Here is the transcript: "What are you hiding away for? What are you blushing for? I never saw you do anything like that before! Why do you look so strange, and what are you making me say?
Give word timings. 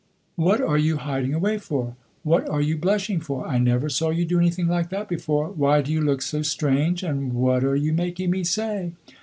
"What 0.35 0.61
are 0.61 0.79
you 0.79 0.97
hiding 0.97 1.35
away 1.35 1.59
for? 1.59 1.95
What 2.23 2.49
are 2.49 2.59
you 2.59 2.75
blushing 2.75 3.19
for? 3.19 3.45
I 3.47 3.59
never 3.59 3.87
saw 3.87 4.09
you 4.09 4.25
do 4.25 4.39
anything 4.39 4.67
like 4.67 4.89
that 4.89 5.07
before! 5.07 5.49
Why 5.51 5.83
do 5.83 5.91
you 5.93 6.01
look 6.01 6.23
so 6.23 6.41
strange, 6.41 7.03
and 7.03 7.33
what 7.33 7.63
are 7.63 7.75
you 7.75 7.93
making 7.93 8.31
me 8.31 8.43
say? 8.43 8.93